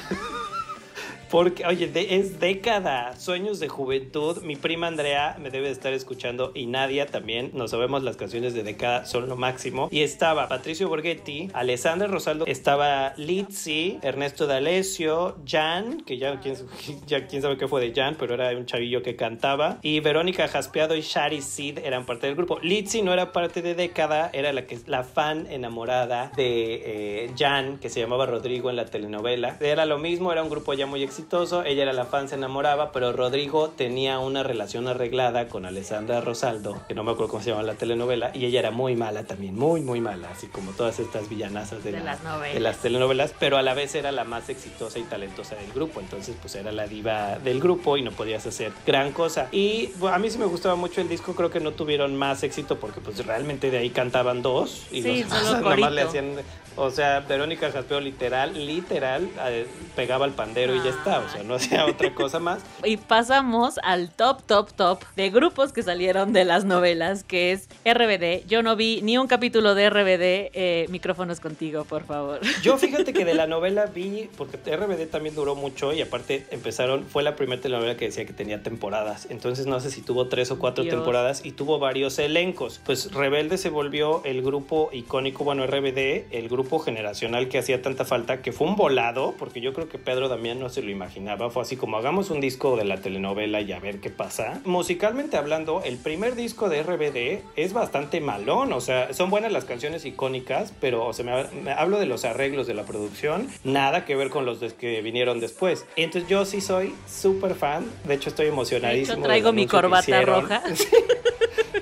[1.29, 4.41] Porque, oye, es década, sueños de juventud.
[4.43, 7.51] Mi prima Andrea me debe de estar escuchando y Nadia también.
[7.53, 9.89] Nos sabemos las canciones de década, son lo máximo.
[9.91, 16.55] Y estaba Patricio Borghetti, Alessandra Rosaldo, estaba Litzy, Ernesto D'Alessio, Jan, que ya quién,
[17.07, 19.79] ya quién sabe qué fue de Jan, pero era un chavillo que cantaba.
[19.81, 22.59] Y Verónica Jaspeado y Shari Sid eran parte del grupo.
[22.61, 27.77] Litzy no era parte de década, era la, que, la fan enamorada de eh, Jan,
[27.79, 29.57] que se llamaba Rodrigo en la telenovela.
[29.59, 31.63] Era lo mismo, era un grupo ya muy exitoso.
[31.63, 36.81] Ella era la fan, se enamoraba, pero Rodrigo tenía una relación arreglada con Alessandra Rosaldo,
[36.87, 39.55] que no me acuerdo cómo se llama la telenovela, y ella era muy mala también,
[39.55, 42.53] muy, muy mala, así como todas estas villanazas de, De la- las novelas.
[42.53, 46.01] de las telenovelas, pero a la vez era la más exitosa y talentosa del grupo,
[46.01, 49.47] entonces pues era la diva del grupo y no podías hacer gran cosa.
[49.51, 52.43] Y bueno, a mí sí me gustaba mucho el disco, creo que no tuvieron más
[52.43, 56.01] éxito porque pues realmente de ahí cantaban dos y Sí, los demás nada más le
[56.01, 56.35] hacían,
[56.75, 61.43] o sea, Verónica Jaspeo literal, literal, eh, pegaba el pandero y ya está, o sea,
[61.43, 62.61] no hacía otra cosa más.
[62.83, 67.69] Y pasamos al top, top, top de grupos que salieron de las novelas, que es
[67.85, 68.45] RBD.
[68.47, 70.51] Yo no vi ni un capítulo de RBD.
[70.53, 72.39] eh, micrófonos contigo, por favor.
[72.61, 77.05] Yo fíjate que de la novela vi, porque RBD también duró mucho y aparte empezaron,
[77.05, 80.51] fue la primera telenovela que decía que tenía temporadas, entonces no sé si tuvo tres
[80.51, 80.95] o cuatro Dios.
[80.95, 82.81] temporadas y tuvo varios elencos.
[82.85, 88.05] Pues Rebelde se volvió el grupo icónico, bueno, RBD, el grupo generacional que hacía tanta
[88.05, 91.49] falta, que fue un volado, porque yo creo que Pedro Damián no se lo imaginaba,
[91.49, 94.59] fue así como hagamos un disco de la telenovela y a ver qué pasa.
[94.65, 99.65] Musicalmente hablando, el primer disco de RBD es bastante malón, o sea, son buenas las
[99.65, 104.05] canciones icónicas, pero o sea, me, me hablo de los arreglos de la producción, nada
[104.05, 105.85] que ver con los que vinieron después.
[105.95, 109.03] Entonces yo sí soy súper fan, de hecho estoy De emocionadísimo.
[109.13, 110.63] hecho, del traigo mi corbata roja.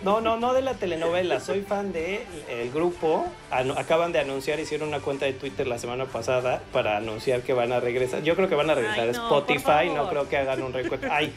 [0.03, 1.39] No, no, no de la telenovela.
[1.39, 3.25] Soy fan de el grupo.
[3.49, 7.71] Acaban de anunciar, hicieron una cuenta de Twitter la semana pasada para anunciar que van
[7.71, 8.21] a regresar.
[8.23, 9.89] Yo creo que van a regresar Ay, no, Spotify.
[9.93, 11.09] No creo que hagan un reencuentro.
[11.11, 11.33] Ay,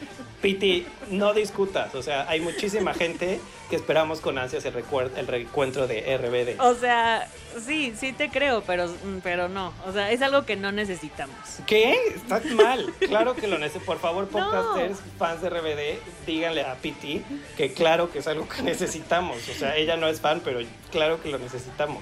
[0.47, 1.93] Piti, no discutas.
[1.93, 4.73] O sea, hay muchísima gente que esperamos con ansias el,
[5.17, 6.61] el reencuentro de RBD.
[6.61, 7.27] O sea,
[7.65, 8.89] sí, sí te creo, pero,
[9.23, 9.73] pero no.
[9.85, 11.35] O sea, es algo que no necesitamos.
[11.65, 11.97] ¿Qué?
[12.15, 12.93] Estás mal.
[12.99, 13.83] Claro que lo necesito.
[13.85, 14.39] Por favor, No.
[14.39, 17.21] podcasters, fans de RBD, díganle a Piti
[17.57, 19.49] que claro que es algo que necesitamos.
[19.49, 20.61] O sea, ella no es fan, pero
[20.93, 22.01] claro que lo necesitamos.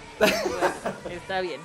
[1.09, 1.61] Está bien.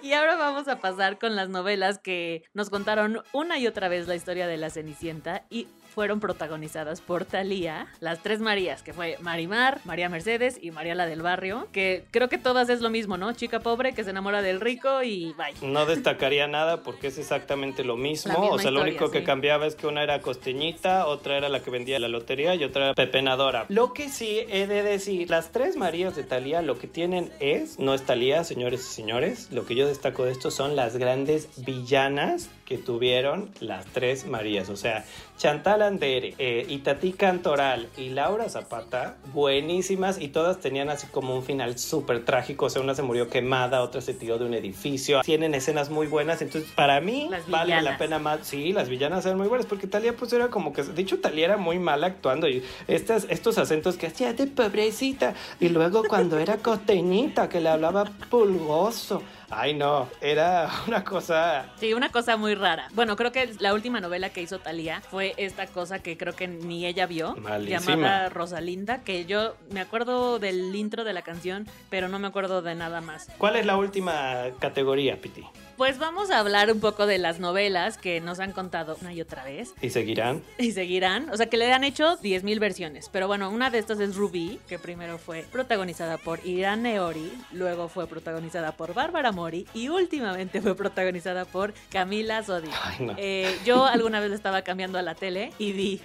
[0.00, 4.06] Y ahora vamos a pasar con las novelas que nos contaron una y otra vez
[4.06, 5.42] la historia de la Cenicienta.
[5.50, 10.94] Y fueron protagonizadas por Thalía, las tres Marías, que fue Marimar, María Mercedes y María
[10.94, 13.32] la del Barrio, que creo que todas es lo mismo, ¿no?
[13.32, 15.68] Chica pobre que se enamora del rico y bye.
[15.68, 18.50] No destacaría nada porque es exactamente lo mismo.
[18.50, 19.24] O sea, lo único que sí.
[19.24, 22.86] cambiaba es que una era costeñita, otra era la que vendía la lotería y otra
[22.86, 23.66] era pepenadora.
[23.68, 27.78] Lo que sí he de decir, las tres Marías de Talía lo que tienen es,
[27.78, 31.48] no es Talía, señores y señores, lo que yo destaco de esto son las grandes
[31.64, 34.68] villanas que tuvieron las tres Marías.
[34.70, 35.04] O sea,
[35.36, 41.42] Chantal Andere, eh, Itatí Cantoral y Laura Zapata, buenísimas y todas tenían así como un
[41.42, 42.66] final súper trágico.
[42.66, 45.20] O sea, una se murió quemada, otra se tiró de un edificio.
[45.22, 46.40] Tienen escenas muy buenas.
[46.40, 48.46] Entonces, para mí, vale la pena más.
[48.46, 50.82] Sí, las villanas eran muy buenas porque Talía, pues era como que.
[50.82, 52.48] De hecho, Talía era muy mala actuando.
[52.48, 55.34] Y estas, estos acentos que hacía de pobrecita.
[55.60, 59.22] Y luego, cuando era costeñita, que le hablaba pulgoso.
[59.50, 61.66] Ay, no, era una cosa.
[61.76, 62.88] Sí, una cosa muy rara.
[62.92, 66.48] Bueno, creo que la última novela que hizo Thalía fue esta cosa que creo que
[66.48, 67.80] ni ella vio, Malísima.
[67.96, 72.62] llamada Rosalinda, que yo me acuerdo del intro de la canción, pero no me acuerdo
[72.62, 73.28] de nada más.
[73.38, 75.44] ¿Cuál es la última categoría, Piti?
[75.76, 79.20] Pues vamos a hablar un poco de las novelas que nos han contado una y
[79.20, 80.40] otra vez ¿Y seguirán?
[80.56, 81.28] y seguirán.
[81.30, 83.08] O sea, que le han hecho 10.000 versiones.
[83.12, 87.88] Pero bueno, una de estas es Ruby, que primero fue protagonizada por Irán Neori, luego
[87.88, 92.70] fue protagonizada por Bárbara Mori y últimamente fue protagonizada por Camila Sodi.
[92.82, 93.14] Ay, no.
[93.18, 96.00] Eh, yo alguna vez estaba cambiando a la tele y vi.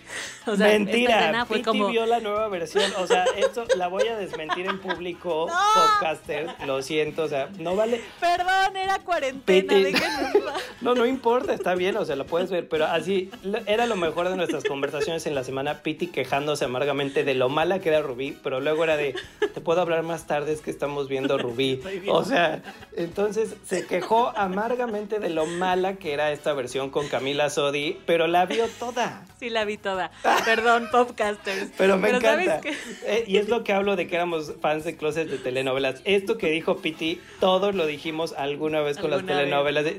[0.48, 1.90] O sea, esta Mentira, escena fue Piti como.
[1.90, 2.92] vio la nueva versión.
[2.98, 6.48] O sea, esto la voy a desmentir en público, podcaster.
[6.66, 8.02] Lo siento, o sea, no vale.
[8.20, 9.59] Perdón, era cuarentena.
[9.62, 9.84] Piti.
[9.84, 10.64] déjenme en paz".
[10.82, 13.30] No, no importa, está bien, o sea, lo puedes ver, pero así
[13.66, 17.80] era lo mejor de nuestras conversaciones en la semana, Piti quejándose amargamente de lo mala
[17.80, 19.14] que era Rubí, pero luego era de,
[19.54, 21.82] te puedo hablar más tarde, es que estamos viendo Rubí.
[22.08, 22.62] O sea,
[22.96, 28.28] entonces se quejó amargamente de lo mala que era esta versión con Camila Sodi, pero
[28.28, 29.26] la vio toda.
[29.40, 30.12] Sí, la vi toda.
[30.46, 31.72] Perdón, Popcasters.
[31.78, 32.70] Pero me ¿sabes encanta.
[33.06, 36.02] Eh, y es lo que hablo de que éramos fans de closet de telenovelas.
[36.04, 39.49] Esto que dijo Piti, todos lo dijimos alguna vez con las Alguna telenovelas.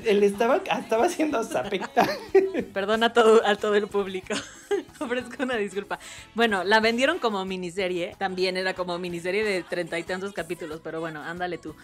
[0.05, 1.81] Él estaba, estaba haciendo zapping.
[2.73, 4.33] Perdón a todo, a todo el público.
[4.99, 5.99] Ofrezco una disculpa.
[6.35, 8.15] Bueno, la vendieron como miniserie.
[8.17, 10.79] También era como miniserie de treinta y tantos capítulos.
[10.83, 11.75] Pero bueno, ándale tú.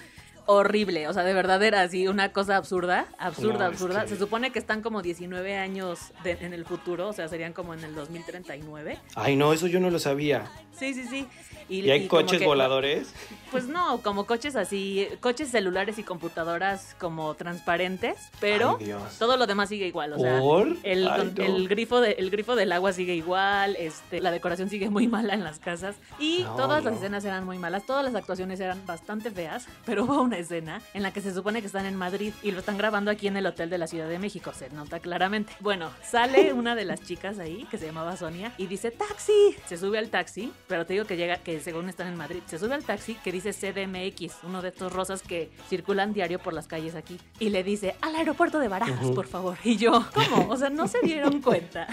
[0.48, 1.08] Horrible.
[1.08, 3.06] O sea, de verdad era así una cosa absurda.
[3.20, 4.02] Absurda, No, es absurda.
[4.04, 7.10] que- Se supone que están como 19 años de- en el futuro.
[7.10, 8.98] O sea, serían como en el 2039.
[9.16, 10.50] Ay, no, eso yo no lo sabía.
[10.72, 11.28] Sí, sí, sí.
[11.70, 13.14] ¿Y hay coches que- voladores?
[13.52, 19.48] Pues no, como coches así, coches celulares y computadoras como transparentes, pero Ay, todo lo
[19.48, 21.44] demás sigue igual, o el, Ay, con- no.
[21.44, 25.34] el grifo de, el grifo del agua sigue igual, este, la decoración sigue muy mala
[25.34, 28.86] en las casas y No, todas las escenas eran muy malas, todas las actuaciones eran
[28.86, 32.34] bastante feas, pero hubo una escena en la que se supone que están en Madrid
[32.43, 35.00] y lo están grabando aquí en el hotel de la Ciudad de México, se nota
[35.00, 35.54] claramente.
[35.60, 39.78] Bueno, sale una de las chicas ahí que se llamaba Sonia y dice taxi, se
[39.78, 42.73] sube al taxi, pero te digo que llega que según están en Madrid, se sube
[42.73, 46.95] al taxi que dice CDMX, uno de estos rosas que circulan diario por las calles
[46.95, 49.58] aquí y le dice al aeropuerto de Barajas, por favor.
[49.63, 50.50] Y yo, ¿cómo?
[50.50, 51.88] O sea, no se dieron cuenta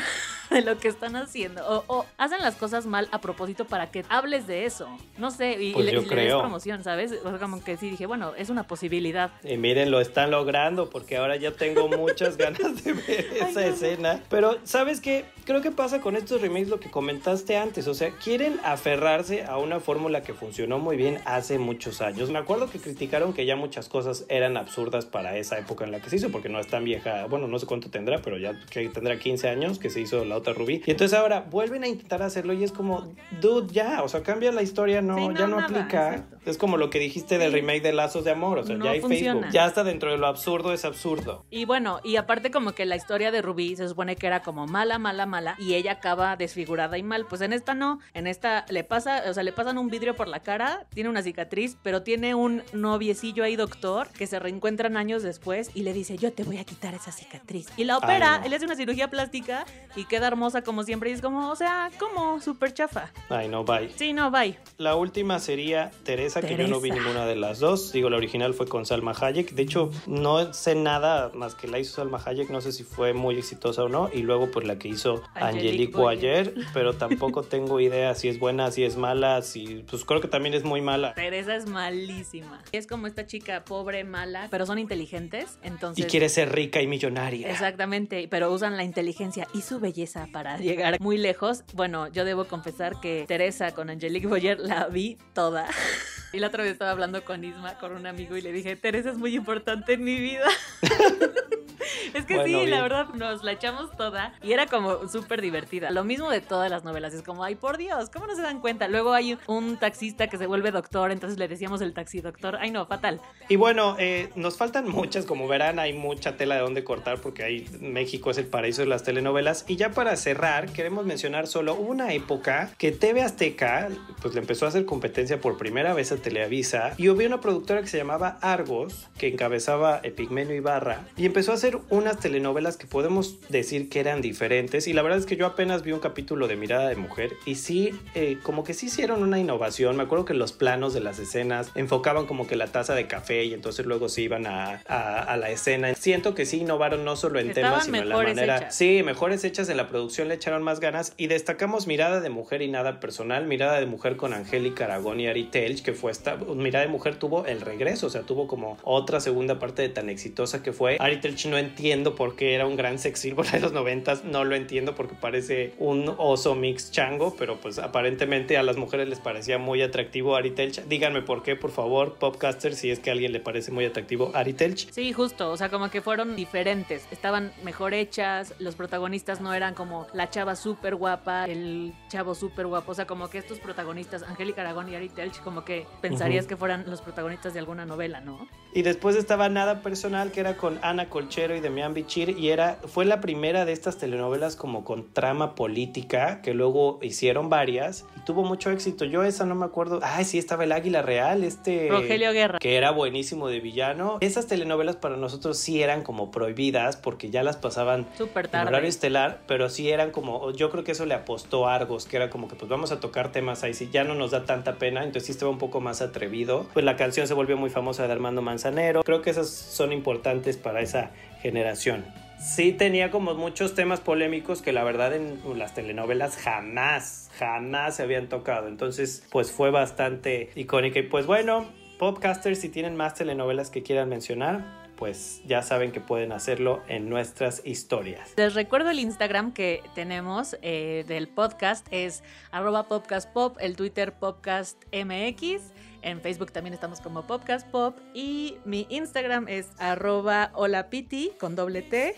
[0.50, 4.04] de lo que están haciendo o, o hacen las cosas mal a propósito para que
[4.08, 4.88] hables de eso.
[5.18, 7.12] No sé, y, y Pues le, yo y le des promoción, ¿sabes?
[7.24, 9.30] O sea, como que sí dije, bueno, es una posibilidad.
[9.42, 13.60] Y miren, lo están logrando porque ahora ya tengo muchas ganas de ver Ay, esa
[13.60, 13.66] no.
[13.66, 14.20] escena.
[14.28, 15.24] Pero, ¿sabes qué?
[15.44, 17.86] Creo que pasa con estos remakes lo que comentaste antes.
[17.88, 22.30] O sea, quieren aferrarse a una fórmula que funcionó muy bien hace muchos años.
[22.30, 26.00] Me acuerdo que criticaron que ya muchas cosas eran absurdas para esa época en la
[26.00, 27.26] que se hizo, porque no es tan vieja.
[27.26, 30.33] Bueno, no sé cuánto tendrá, pero ya que tendrá 15 años que se hizo la
[30.36, 30.82] otra Rubí.
[30.86, 34.02] Y entonces ahora vuelven a intentar hacerlo y es como, dude, ya.
[34.02, 36.26] O sea, cambia la historia, no, Sí, no, ya no nada, aplica.
[36.46, 38.58] Es como lo que dijiste del remake de Lazos de Amor.
[38.58, 39.32] O sea, No ya hay funciona.
[39.40, 39.52] Facebook.
[39.52, 41.44] Ya está dentro de lo absurdo, es absurdo.
[41.50, 44.66] Y bueno, y aparte como que la historia de Rubí se supone que era como
[44.66, 47.26] mala, mala, mala y ella acaba desfigurada y mal.
[47.26, 50.28] Pues en esta no, en esta le pasa, o sea, le pasan un vidrio por
[50.28, 55.22] la cara, tiene una cicatriz, pero tiene un noviecillo ahí doctor que se reencuentran años
[55.22, 57.66] después y le dice, yo te voy a quitar esa cicatriz.
[57.76, 58.46] Y la opera, Ay, no.
[58.46, 59.64] él hace una cirugía plástica
[59.96, 63.10] y queda hermosa como siempre y es como, o sea, como súper chafa.
[63.28, 63.90] Ay, no, bye.
[63.96, 64.58] Sí, no, bye.
[64.78, 67.92] La última sería Teresa, que yo no vi ninguna de las dos.
[67.92, 69.52] Digo, la original fue con Salma Hayek.
[69.52, 72.50] De hecho, no sé nada más que la hizo Salma Hayek.
[72.50, 74.10] No sé si fue muy exitosa o no.
[74.12, 75.96] Y luego, pues la que hizo Angelique.
[75.96, 76.54] Boyer.
[76.72, 79.42] Pero tampoco tengo idea si es buena, si es mala.
[79.42, 81.14] Si, pues creo que también es muy mala.
[81.14, 82.62] Teresa es malísima.
[82.72, 86.04] Es como esta chica pobre, mala, pero son inteligentes, entonces...
[86.04, 87.50] Y quiere ser rica y millonaria.
[87.50, 91.64] Exactamente, pero usan la inteligencia y su belleza para llegar muy lejos.
[91.72, 95.66] Bueno, yo debo confesar que Teresa con Angelique Boyer la vi toda.
[96.34, 99.10] Y la otra vez estaba hablando con Isma, con un amigo, y le dije, Teresa
[99.10, 100.44] es muy importante en mi vida.
[102.14, 102.82] es que Bueno, sí, la bien.
[102.82, 105.90] verdad, nos la echamos toda y era como súper divertida.
[105.90, 108.60] Lo mismo de todas las novelas, es como, ay, por Dios, ¿cómo no se dan
[108.60, 108.88] cuenta?
[108.88, 112.56] Luego hay un taxista que se vuelve doctor, entonces le decíamos el taxi doctor.
[112.60, 113.20] Ay, no, fatal.
[113.48, 117.42] Y bueno, eh, nos faltan muchas, como verán, hay mucha tela de dónde cortar porque
[117.44, 119.64] ahí México es el paraíso de las telenovelas.
[119.68, 123.88] Y ya para cerrar, queremos mencionar solo una época que TV Azteca
[124.22, 127.80] pues le empezó a hacer competencia por primera vez a Televisa y hubo una productora
[127.82, 132.86] que se llamaba Argos, que encabezaba Epigmenio Ibarra, y empezó a hacer unas telenovelas que
[132.86, 134.88] podemos decir que eran diferentes.
[134.88, 137.54] Y la verdad es que yo apenas vi un capítulo de Mirada de Mujer y
[137.56, 139.96] sí, eh, como que sí hicieron una innovación.
[139.96, 143.44] Me acuerdo que los planos de las escenas enfocaban como que la taza de café
[143.44, 145.94] y entonces luego se iban a, a- a la escena.
[145.94, 148.56] Siento que sí innovaron no solo en Estaban temas, sino en la manera.
[148.56, 148.74] hechas.
[148.74, 152.62] Sí, mejores hechas en la producción le echaron más ganas y destacamos Mirada de Mujer
[152.62, 153.46] y Nada Personal.
[153.46, 156.36] Mirada de Mujer con Angélica Aragón y Ari Telch, que fue esta.
[156.36, 160.08] Mirada de Mujer tuvo el regreso, o sea, tuvo como otra segunda parte de tan
[160.08, 160.96] exitosa que fue.
[160.98, 164.44] Ari Telch no entiendo por qué era un gran sex symbol de los noventas, no
[164.44, 169.20] lo entiendo porque parece un oso mix chango, pero pues aparentemente a las mujeres les
[169.20, 170.82] parecía muy atractivo Ari Telch.
[170.84, 174.30] Díganme por qué, por favor, Popcaster, si es que a alguien le parece muy atractivo
[174.34, 174.90] Ari Telch.
[174.90, 179.74] Sí, justo, o sea, como que fueron diferentes, estaban mejor hechas, los protagonistas no eran
[179.74, 184.22] como la chava súper guapa, el chavo súper guapo, o sea, como que estos protagonistas,
[184.22, 188.20] Angélica Aragón y Ari Telch, como que pensarías que fueran los protagonistas de alguna novela,
[188.20, 188.46] ¿no?
[188.74, 192.78] Y después estaba Nada Personal, que era con Ana Colchero y Demian Bichir, y era,
[192.86, 198.24] fue la primera de estas telenovelas como con trama política, que luego hicieron varias, y
[198.24, 199.04] tuvo mucho éxito.
[199.04, 200.00] Yo esa no me acuerdo.
[200.02, 201.88] Ay, sí, estaba el Águila Real, este...
[201.88, 202.58] Rogelio Guerra.
[202.58, 204.18] Que era buenísimo de villano.
[204.20, 208.68] Esas telenovelas para nosotros sí eran como prohibidas, porque ya las pasaban Súper en tarde.
[208.70, 212.16] horario estelar, pero sí eran como, yo creo que eso le apostó a Argos, que
[212.16, 214.74] era como que pues vamos a tocar temas ahí, sí, ya no nos da tanta
[214.80, 216.66] pena, entonces sí estaba un poco más atrevido.
[216.74, 218.63] Pues la canción se volvió muy famosa de Armando Manzanero,
[219.02, 222.04] creo que esas son importantes para esa generación.
[222.38, 228.02] Sí tenía como muchos temas polémicos que la verdad en las telenovelas jamás, jamás se
[228.02, 231.66] habían tocado, entonces pues fue bastante icónica y pues bueno,
[231.98, 237.08] Popcasters, si tienen más telenovelas que quieran mencionar, pues ya saben que pueden hacerlo en
[237.08, 238.34] nuestras historias.
[238.36, 245.72] Les recuerdo el Instagram que tenemos eh, del podcast es arroba podcastpop, el Twitter podcastmx,
[246.04, 252.14] en Facebook también estamos como podcastpop y mi Instagram es arroba holapiti con doble T.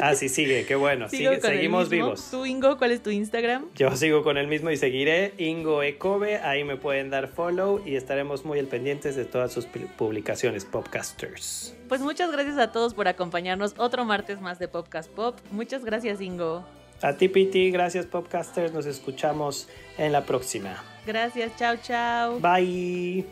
[0.00, 1.08] Ah, sí, sigue, qué bueno.
[1.08, 2.28] Sigue- seguimos vivos.
[2.30, 3.66] ¿Tú, Ingo, cuál es tu Instagram?
[3.74, 5.34] Yo sigo con el mismo y seguiré.
[5.38, 9.66] Ingo Ecobe, ahí me pueden dar follow y estaremos muy al pendientes de todas sus
[9.66, 11.74] pu- publicaciones, Popcasters.
[11.88, 15.38] Pues muchas gracias a todos por acompañarnos otro martes más de Podcast Pop.
[15.50, 16.64] Muchas gracias, Ingo.
[17.00, 18.72] A ti, Piti, gracias, Popcasters.
[18.72, 20.82] Nos escuchamos en la próxima.
[21.06, 22.40] Gracias, chao, chao.
[22.40, 23.24] Bye.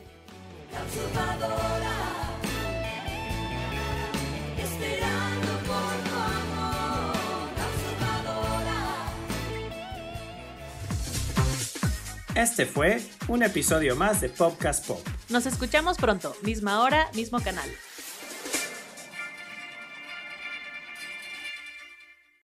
[12.36, 15.00] Este fue un episodio más de Popcast Pop.
[15.30, 17.68] Nos escuchamos pronto, misma hora, mismo canal.